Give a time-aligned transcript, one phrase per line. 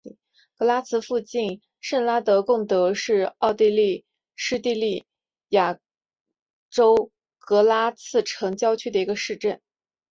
[0.57, 4.03] 格拉茨附近圣拉德贡德是奥地利
[4.35, 5.05] 施蒂利
[5.49, 5.79] 亚
[6.71, 9.61] 州格拉茨城郊县的一个市镇。